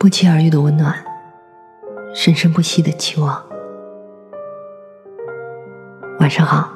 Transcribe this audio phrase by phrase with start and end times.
[0.00, 0.94] 不期而遇的温暖，
[2.14, 3.44] 生生不息的期望。
[6.20, 6.72] 晚上好，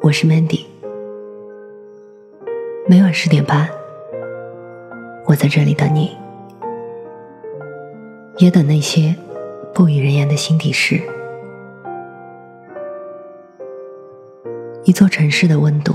[0.00, 0.64] 我是 Mandy。
[2.86, 3.68] 每晚十点半，
[5.26, 6.16] 我在这里等你，
[8.36, 9.16] 也等那些
[9.74, 11.02] 不语人言的心底事。
[14.84, 15.92] 一座城市的温度，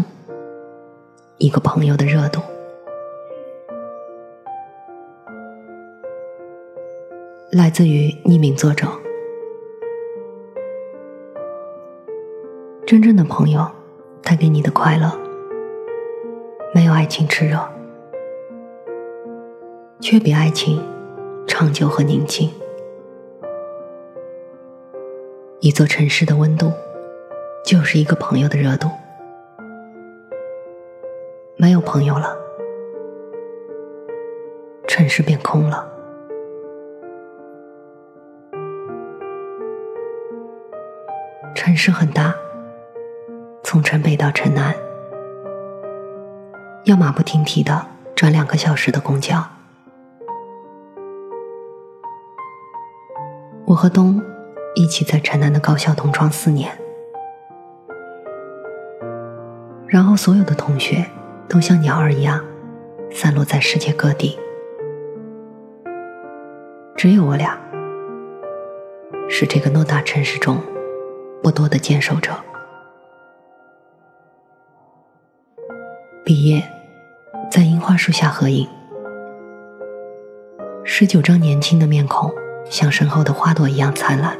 [1.37, 2.41] 一个朋友的热度。
[7.55, 8.87] 来自于匿名作者。
[12.83, 13.63] 真正的朋友
[14.23, 15.11] 带给你的快乐，
[16.73, 17.59] 没有爱情炽热，
[19.99, 20.83] 却比爱情
[21.45, 22.49] 长久和宁静。
[25.59, 26.71] 一座城市的温度，
[27.63, 28.89] 就是一个朋友的热度。
[31.55, 32.35] 没有朋友了，
[34.87, 35.92] 城市变空了。
[41.73, 42.35] 城市很大，
[43.63, 44.75] 从城北到城南，
[46.83, 49.43] 要马不停蹄的转两个小时的公交。
[53.65, 54.21] 我和东
[54.75, 56.77] 一起在城南的高校同窗四年，
[59.87, 61.03] 然后所有的同学
[61.49, 62.39] 都像鸟儿一样
[63.09, 64.37] 散落在世界各地，
[66.95, 67.57] 只有我俩
[69.27, 70.61] 是这个偌大城市中。
[71.43, 72.31] 不多的坚守者。
[76.23, 76.63] 毕业，
[77.51, 78.65] 在樱花树下合影，
[80.85, 82.31] 十九张年轻的面孔，
[82.69, 84.39] 像身后的花朵一样灿烂。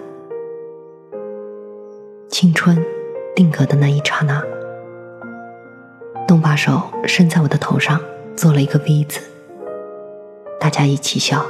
[2.30, 2.82] 青春
[3.36, 4.42] 定格的那一刹那，
[6.26, 8.00] 东把手伸在我的头上，
[8.34, 9.20] 做了一个 V 字，
[10.58, 11.46] 大家一起笑。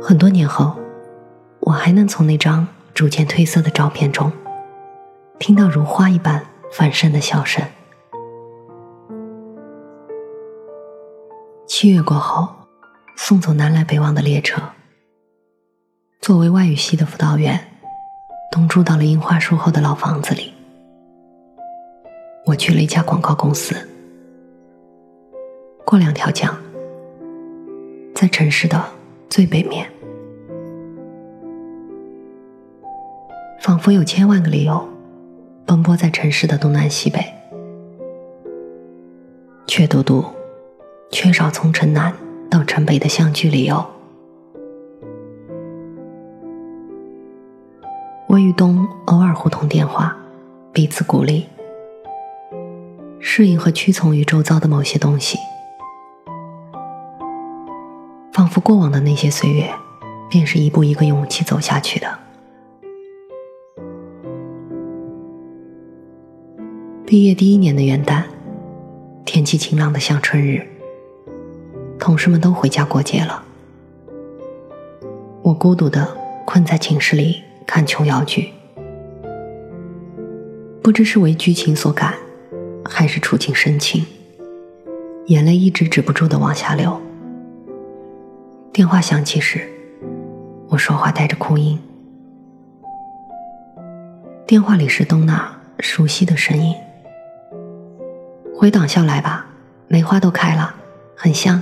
[0.00, 0.76] 很多年后。
[1.66, 4.30] 我还能从那张逐渐褪色的照片中，
[5.38, 7.64] 听到如花一般繁盛的笑声。
[11.66, 12.46] 七月过后，
[13.16, 14.60] 送走南来北往的列车。
[16.20, 17.58] 作为外语系的辅导员，
[18.52, 20.52] 东住到了樱花树后的老房子里。
[22.44, 23.74] 我去了一家广告公司。
[25.86, 26.54] 过两条江，
[28.14, 28.84] 在城市的
[29.30, 29.90] 最北面。
[33.64, 34.86] 仿佛有千万个理由，
[35.64, 37.24] 奔波在城市的东南西北，
[39.66, 40.22] 却独独
[41.10, 42.12] 缺少从城南
[42.50, 43.82] 到城北的相聚理由。
[48.26, 50.14] 我与东偶尔互通电话，
[50.70, 51.46] 彼此鼓励，
[53.18, 55.38] 适应和屈从于周遭的某些东西，
[58.30, 59.74] 仿佛过往的那些岁月，
[60.28, 62.18] 便是一步一个勇气走下去的。
[67.14, 68.24] 毕业第一年的元旦，
[69.24, 70.66] 天气晴朗的像春日。
[71.96, 73.40] 同事们都回家过节了，
[75.40, 76.08] 我孤独的
[76.44, 78.48] 困在寝室里看琼瑶剧。
[80.82, 82.14] 不知是为剧情所感，
[82.84, 84.04] 还是处境深情，
[85.26, 87.00] 眼泪一直止不住的往下流。
[88.72, 89.60] 电话响起时，
[90.66, 91.78] 我说话带着哭音。
[94.44, 96.74] 电话里是东娜熟悉的声音。
[98.56, 99.46] 回党校来吧，
[99.88, 100.74] 梅花都开了，
[101.16, 101.60] 很香。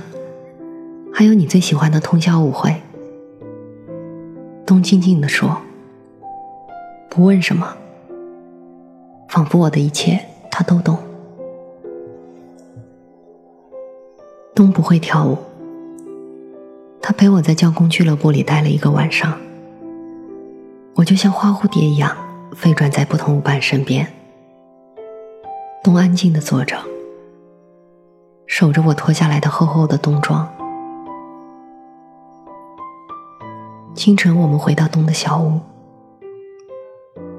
[1.11, 2.81] 还有你最喜欢的通宵舞会。
[4.65, 5.57] 东静静地说
[7.09, 7.75] ：“不问什么，
[9.27, 10.19] 仿佛我的一切
[10.51, 10.97] 他都懂。”
[14.55, 15.37] 东不会跳舞，
[17.01, 19.37] 他陪我在教工俱乐部里待了一个晚上。
[20.95, 22.15] 我就像花蝴蝶一样
[22.55, 24.07] 飞转在不同舞伴身边。
[25.83, 26.77] 冬安静的坐着。
[28.47, 30.47] 守着我脱下来的厚厚的冬装。
[33.93, 35.59] 清晨，我们回到冬的小屋，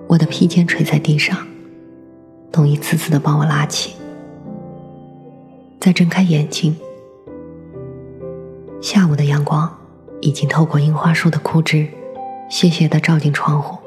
[0.06, 1.38] 我的披肩垂在地上，
[2.52, 3.94] 冬一次次的帮我拉起。
[5.80, 6.76] 再睁开眼睛，
[8.82, 9.74] 下午的阳光
[10.20, 11.88] 已经透过樱花树的枯枝，
[12.50, 13.78] 斜斜的照进窗户。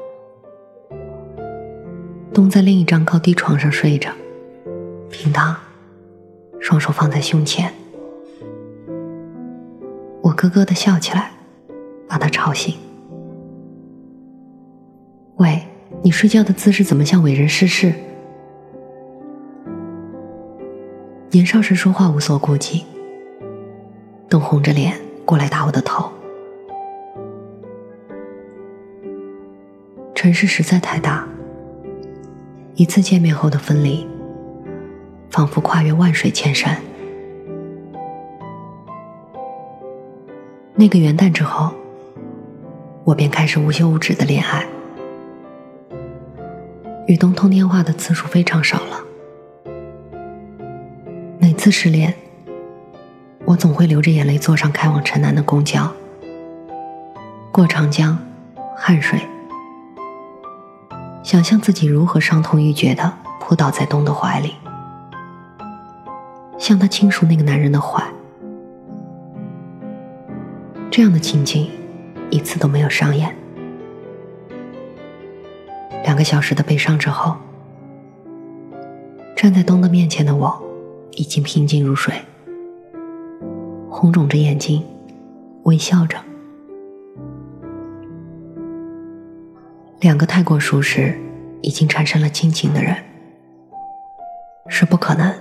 [2.34, 4.10] 冬在另一张高低床上睡着，
[5.10, 5.56] 平躺。
[6.60, 7.72] 双手放在胸前，
[10.20, 11.30] 我咯咯的笑起来，
[12.08, 12.74] 把他吵醒。
[15.36, 15.62] 喂，
[16.02, 17.94] 你睡觉的姿势怎么像伟人逝世？
[21.30, 22.84] 年少时说话无所顾忌，
[24.28, 26.10] 都红着脸过来打我的头。
[30.12, 31.26] 城市实在太大，
[32.74, 34.04] 一次见面后的分离，
[35.30, 36.76] 仿佛跨越万水千山。
[40.74, 41.72] 那个元旦之后，
[43.04, 44.66] 我便开始无休无止的恋爱，
[47.06, 49.00] 与东通电话的次数非常少了。
[51.38, 52.14] 每次失恋，
[53.44, 55.90] 我总会流着眼泪坐上开往城南的公交，
[57.50, 58.16] 过长江，
[58.76, 59.20] 汗水，
[61.24, 64.54] 想象自己如何伤痛欲绝的扑倒在东的怀里，
[66.58, 68.02] 向他倾诉那个男人的坏。
[70.90, 71.70] 这样的情景，
[72.30, 73.34] 一次都没有上演。
[76.04, 77.36] 两个小时的悲伤之后，
[79.36, 80.60] 站在东的面前的我，
[81.12, 82.14] 已经平静如水，
[83.88, 84.82] 红肿着眼睛，
[85.64, 86.18] 微笑着。
[90.00, 91.16] 两个太过熟识、
[91.60, 92.96] 已经产生了亲情的人，
[94.66, 95.32] 是不可能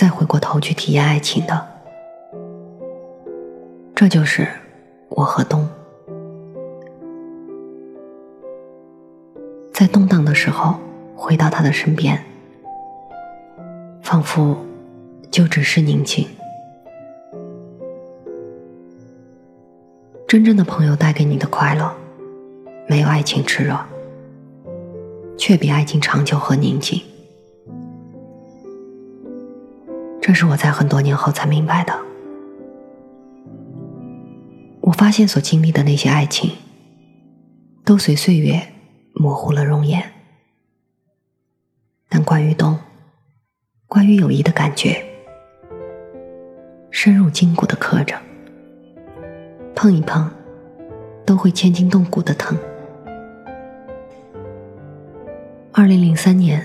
[0.00, 1.68] 再回过头去体验爱情的。
[3.94, 4.48] 这就是。
[5.10, 5.68] 我和冬，
[9.74, 10.76] 在动荡的时候
[11.14, 12.18] 回到他的身边，
[14.00, 14.56] 仿佛
[15.30, 16.26] 就只是宁静。
[20.26, 21.92] 真正的朋友带给你的快乐，
[22.86, 23.78] 没有爱情炽热，
[25.36, 27.02] 却比爱情长久和宁静。
[30.30, 31.92] 这是我在很多年后才明白的。
[34.80, 36.52] 我发现所经历的那些爱情，
[37.84, 38.62] 都随岁月
[39.12, 40.00] 模糊了容颜。
[42.08, 42.78] 但关于冬，
[43.88, 45.04] 关于友谊的感觉，
[46.92, 48.16] 深入筋骨的刻着，
[49.74, 50.30] 碰一碰，
[51.26, 52.56] 都会牵筋动骨的疼。
[55.72, 56.64] 二零零三年，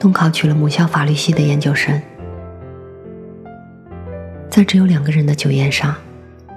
[0.00, 2.00] 东考取了母校法律系的研究生，
[4.56, 5.94] 在只有两个人的酒宴上。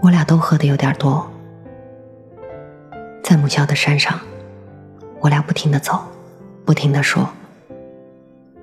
[0.01, 1.30] 我俩都喝的有点多，
[3.22, 4.18] 在母校的山上，
[5.19, 6.01] 我俩不停的走，
[6.63, 7.30] 不停的说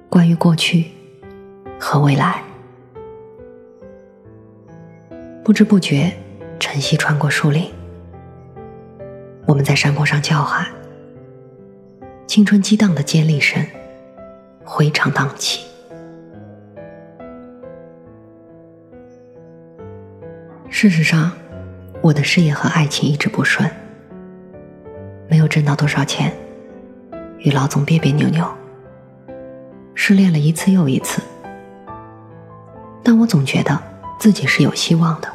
[0.09, 0.87] 关于过去
[1.79, 2.43] 和未来。
[5.45, 6.11] 不知不觉，
[6.59, 7.71] 晨曦穿过树林，
[9.45, 10.67] 我们在山坡上叫喊，
[12.27, 13.63] 青春激荡的尖利声，
[14.65, 15.67] 回肠荡气。
[20.69, 21.31] 事实上，
[22.03, 23.71] 我的事业和爱情一直不顺，
[25.29, 26.33] 没有挣到多少钱，
[27.39, 28.47] 与老总别别扭扭，
[29.95, 31.23] 失恋了一次又一次。
[33.03, 33.81] 但我总觉得
[34.19, 35.33] 自己是有希望的。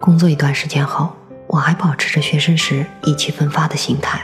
[0.00, 1.12] 工作一段时间后，
[1.46, 4.20] 我还保持着学生时意气风发的心态，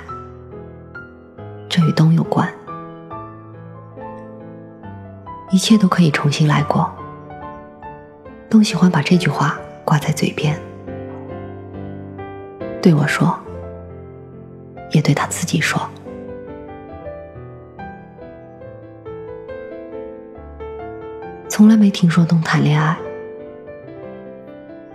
[1.69, 2.53] 这与东有关，
[5.51, 6.91] 一切都可以重新来过。
[8.51, 10.59] 都喜欢把这句话挂在嘴边，
[12.81, 13.39] 对我说，
[14.93, 15.81] 也对他自己说。
[21.47, 22.97] 从来没听说东谈恋爱，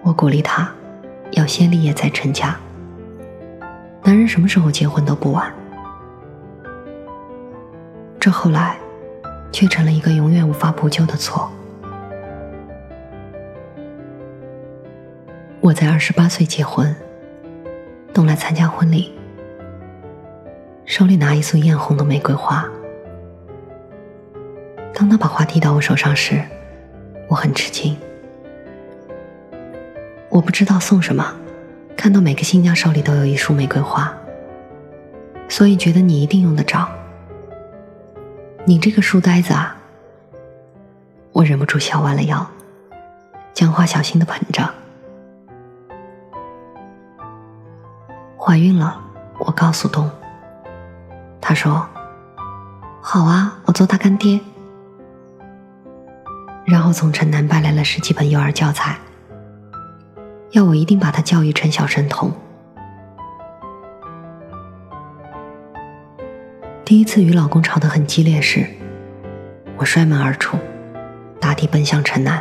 [0.01, 0.71] 我鼓励他
[1.33, 2.57] 要先立业再成家。
[4.01, 5.53] 男人什么时候结婚都不晚，
[8.19, 8.77] 这后来
[9.51, 11.51] 却成了一个永远无法补救的错。
[15.83, 16.95] 在二十八岁结婚，
[18.13, 19.13] 东来参加婚礼，
[20.85, 22.65] 手里拿一束艳红的玫瑰花。
[24.93, 26.41] 当他把花递到我手上时，
[27.27, 27.97] 我很吃惊。
[30.29, 31.35] 我不知道送什么，
[31.97, 34.17] 看到每个新娘手里都有一束玫瑰花，
[35.49, 36.87] 所以觉得你一定用得着。
[38.63, 39.75] 你这个书呆子啊！
[41.33, 42.49] 我忍不住笑弯了腰，
[43.53, 44.73] 将花小心的捧着。
[48.53, 49.01] 怀孕了，
[49.39, 50.07] 我告诉东。
[51.41, 51.83] 他说
[53.01, 54.39] ：“好啊，我做他干爹。”
[56.63, 58.95] 然后从城南搬来了十几本幼儿教材，
[60.51, 62.31] 要我一定把他教育成小神童。
[66.85, 68.67] 第一次与老公吵得很激烈时，
[69.77, 70.59] 我摔门而出，
[71.41, 72.39] 打的奔向城南。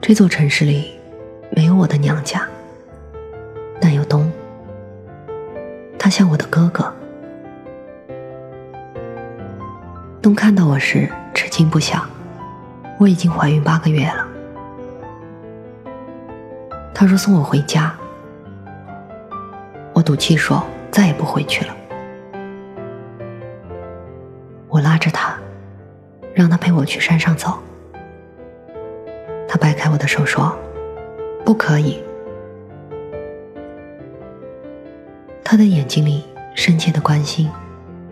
[0.00, 0.90] 这座城市里
[1.52, 2.44] 没有我的娘家。
[6.14, 6.94] 像我的哥哥。
[10.22, 12.06] 东看到我时吃惊不小，
[13.00, 14.24] 我已经怀孕八个月了。
[16.94, 17.92] 他说送我回家，
[19.92, 21.74] 我赌气说再也不回去了。
[24.68, 25.34] 我拉着他，
[26.32, 27.58] 让他陪我去山上走。
[29.48, 30.56] 他掰开我的手说
[31.44, 32.00] ：“不可以。”
[35.54, 36.24] 他的眼睛里
[36.56, 37.48] 深切的关心，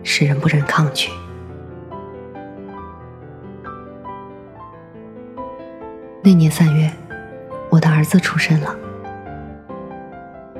[0.01, 1.09] 使人不忍抗拒。
[6.23, 6.89] 那年三月。
[7.69, 8.73] 我的儿子出生了。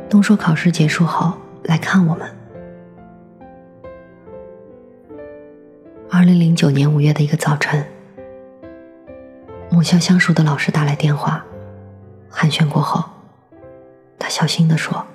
[0.09, 1.31] 东说考试结束后
[1.63, 2.29] 来看我们。
[6.11, 7.85] 二零零九年五月的一个早晨，
[9.69, 11.45] 母校相熟的老师打来电话，
[12.29, 13.05] 寒暄过后，
[14.19, 15.05] 他小心的说：“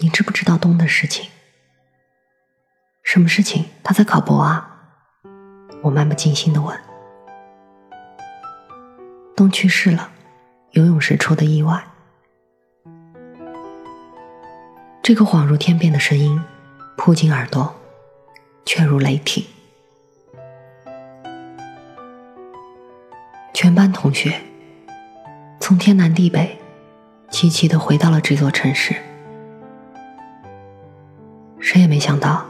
[0.00, 1.30] 你知不知道东的事情？
[3.02, 3.66] 什么事情？
[3.82, 4.66] 他在考博啊？”
[5.82, 6.78] 我漫不经心的问
[9.36, 10.10] ：“东去世了。”
[10.72, 11.84] 游泳时出的意外，
[15.02, 16.40] 这个恍如天边的声音
[16.96, 17.74] 扑进耳朵，
[18.64, 19.44] 却如雷霆。
[23.52, 24.40] 全班同学
[25.58, 26.56] 从天南地北
[27.30, 28.94] 齐齐的回到了这座城市，
[31.72, 32.44] 谁也没想到，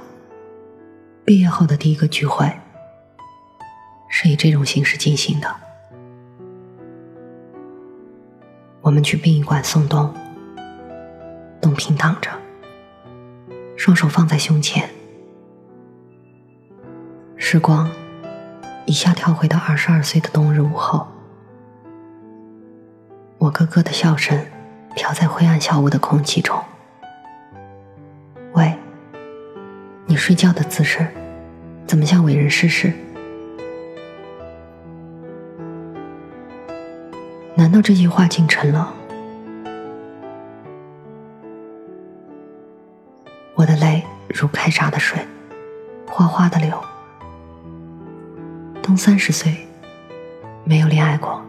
[1.27, 2.51] 毕业后的第一个聚会
[4.09, 5.57] 是以这种形式进行的。
[8.81, 10.11] 我们去殡仪馆送东，
[11.61, 12.31] 东平躺着，
[13.77, 14.89] 双手放在胸前。
[17.37, 17.91] 时光
[18.87, 21.07] 一下跳回到二十二岁的冬日午后，
[23.37, 24.47] 我咯咯的笑声
[24.97, 26.59] 飘在灰暗小屋的空气中。
[30.11, 31.07] 你睡觉的姿势
[31.87, 32.93] 怎么像伟人逝世？
[37.55, 38.93] 难道这句话竟成了？
[43.55, 44.03] 我的泪
[44.35, 45.17] 如开闸的水，
[46.09, 46.77] 哗哗的流。
[48.83, 49.65] 东三十岁，
[50.65, 51.41] 没有恋爱过，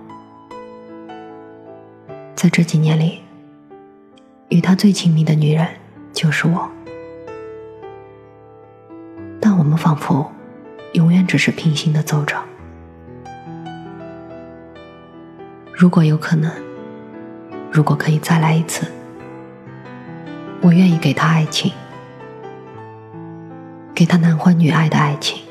[2.36, 3.24] 在这几年里，
[4.50, 5.68] 与他最亲密的女人
[6.14, 6.70] 就是我。
[9.82, 10.32] 仿佛
[10.94, 12.40] 永远只是平行的走着。
[15.74, 16.52] 如果有可能，
[17.72, 18.86] 如果可以再来一次，
[20.62, 21.74] 我愿意给他爱情，
[23.96, 25.42] 给他男欢女爱的爱情。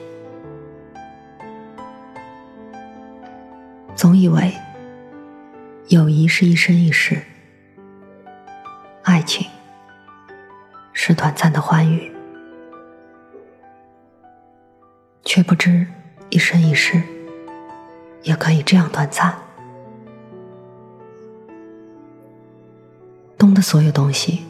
[3.96, 4.54] 总以为
[5.88, 7.20] 友谊是一生一世，
[9.02, 9.44] 爱情
[10.92, 12.12] 是短暂的欢愉，
[15.32, 15.86] 却不知
[16.28, 17.00] 一生一世
[18.24, 19.32] 也可以这样短暂。
[23.38, 24.44] 冬的所有东西，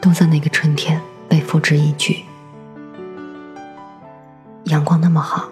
[0.00, 2.24] 都在那个春天被付之一炬。
[4.66, 5.48] 阳光那么好，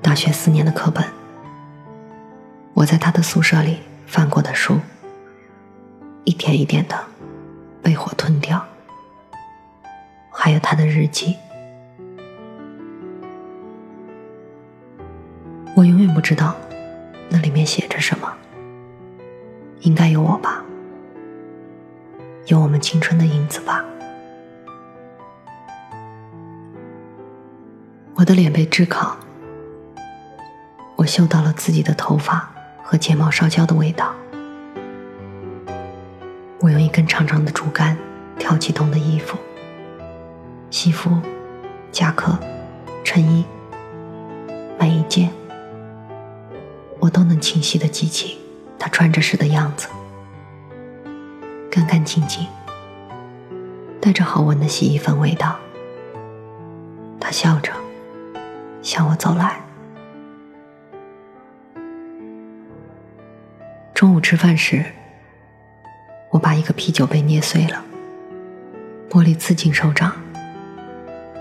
[0.00, 1.04] 大学四年的课本，
[2.72, 4.78] 我在他的宿舍里翻过的书，
[6.22, 6.96] 一点一点的
[7.82, 8.64] 被火吞掉。
[10.30, 11.34] 还有他的日记，
[16.26, 16.56] 知道
[17.28, 18.26] 那里面写着什么，
[19.82, 20.60] 应该有我吧。
[22.46, 23.84] 有我们青春的影子吧。
[28.16, 29.16] 我的脸被炙烤，
[30.96, 32.50] 我嗅到了自己的头发
[32.82, 34.12] 和睫毛烧焦的味道。
[36.58, 37.96] 我用一根长长的竹竿
[38.36, 39.38] 挑起东的衣服、
[40.70, 41.08] 西服、
[41.92, 42.36] 夹克、
[43.04, 43.44] 衬衣，
[44.76, 45.30] 每一件
[47.06, 48.36] 我都能清晰的记起
[48.76, 49.86] 他穿着时的样子。
[51.70, 52.44] 干干净净，
[54.00, 55.56] 带着好闻的洗衣粉味道。
[57.20, 57.72] 他笑着
[58.82, 59.60] 向我走来。
[63.94, 64.84] 中午吃饭时，
[66.30, 67.84] 我把一个啤酒杯捏碎了，
[69.08, 70.12] 玻璃刺进手掌，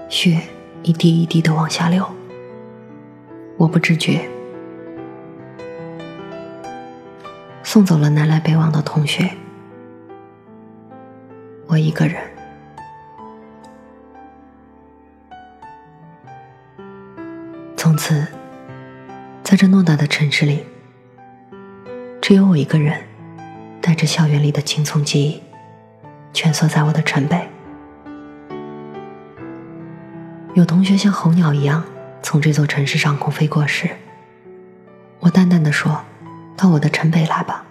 [0.10, 0.40] 血
[0.84, 2.08] 一滴一滴的往下流。
[3.58, 4.30] 我不知觉，
[7.76, 9.30] 送走了南来北往的同学。
[11.68, 12.16] 我一个人，
[17.76, 18.26] 从此
[19.44, 20.66] 在这偌大的城市里，
[22.22, 22.98] 只有我一个人，
[23.82, 25.44] 带着校园里的青葱记忆，
[26.32, 27.46] 蜷缩在我的城北。
[30.54, 31.84] 有同学像候鸟一样
[32.24, 33.90] 从这座城市上空飞过时，
[35.20, 36.06] 我淡淡的说
[36.56, 37.64] ：“到我的城北来吧。”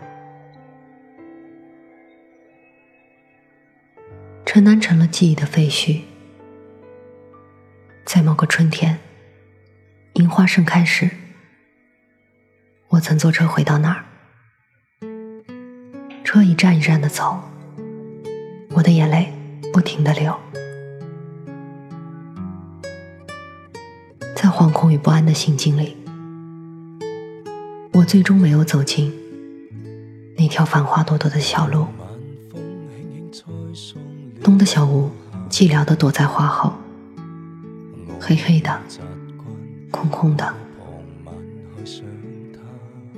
[4.54, 6.02] 城南成了记忆的废墟。
[8.04, 9.00] 在某个春天，
[10.12, 11.11] 樱花盛开时，
[12.87, 14.04] 我曾坐车回到那儿。
[16.23, 17.40] 车一站一站的走，
[18.76, 19.32] 我的眼泪
[19.73, 20.32] 不停的流。
[24.37, 25.96] 在惶恐与不安的心境里，
[27.92, 29.12] 我最终没有走进
[30.38, 31.88] 那条繁花朵朵的小路。
[34.44, 35.10] 冬的小屋
[35.48, 36.74] 寂寥的躲在花后，
[38.20, 38.78] 黑黑的，
[39.90, 40.54] 空空的。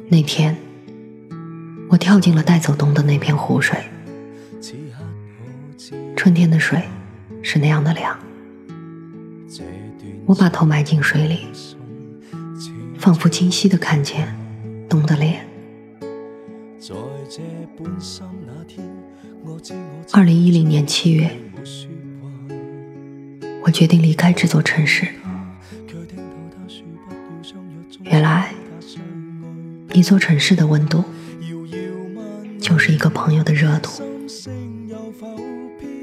[0.08, 0.56] 那天，
[1.88, 3.76] 我跳进了带走冬的那片湖水。
[6.14, 6.80] 春天的水
[7.42, 8.16] 是那样的凉。
[10.26, 11.48] 我把头埋进水里，
[13.00, 14.32] 仿佛清晰的看见
[14.88, 15.44] 冬的脸。
[20.12, 21.30] 二零一零年七月，
[23.62, 25.06] 我决定离开这座城市。
[28.02, 28.52] 原来，
[29.92, 31.04] 一座城市的温度，
[32.60, 33.90] 就是一个朋友的热度。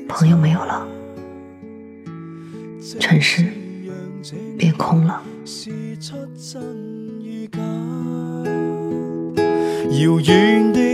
[0.07, 0.87] 朋友没有了，
[2.99, 3.45] 城市。
[4.57, 5.21] 变空了。
[9.91, 10.92] 遥远的，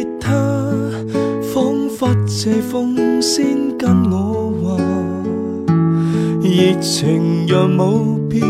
[2.39, 4.77] 佛这风先跟我话，
[6.41, 8.41] 热情若冇变，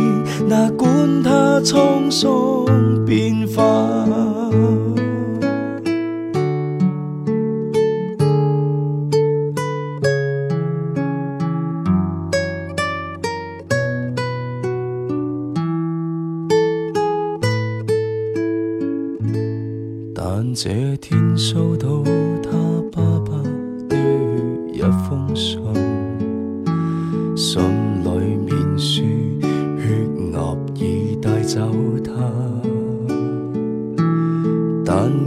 [0.47, 4.28] 哪管它沧桑变化。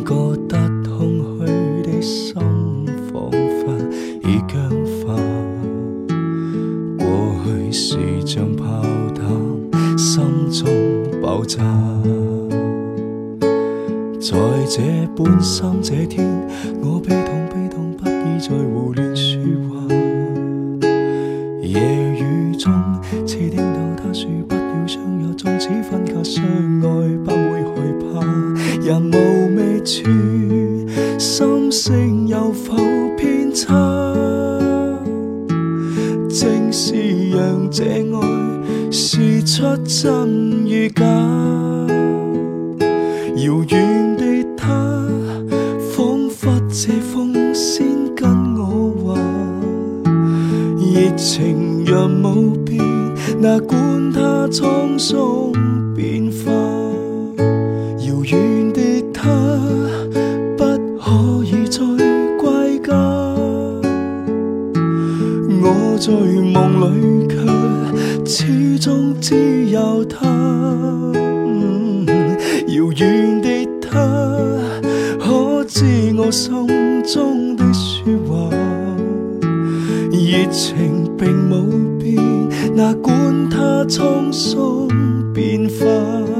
[0.04, 1.00] 觉得空
[1.38, 2.34] 虚的心
[3.12, 3.64] 仿佛
[4.22, 4.52] 已僵
[4.98, 5.14] 化。
[6.98, 7.04] 过
[7.44, 8.82] 去是像炮
[9.14, 9.22] 弹，
[9.98, 10.62] 心中
[11.20, 11.62] 爆炸。
[14.20, 14.38] 在
[14.68, 14.82] 这
[15.16, 16.26] 半生这天，
[16.82, 19.01] 我悲痛悲痛，不已再胡乱
[36.32, 36.94] 正是
[37.28, 41.04] 让这爱试出真与假。
[43.36, 44.24] 遥远的
[44.56, 45.06] 他，
[45.94, 49.20] 仿佛这风先跟我话，
[50.80, 52.82] 热情若无变，
[53.38, 55.52] 哪管他沧桑
[55.94, 56.61] 变化。
[69.82, 70.28] 只有他。
[72.68, 73.48] 遥远的
[73.80, 73.98] 他，
[75.18, 78.48] 可知我心中的说话？
[80.12, 81.66] 热情并冇
[81.98, 82.14] 变，
[82.76, 84.86] 哪管他沧桑
[85.34, 86.31] 变化。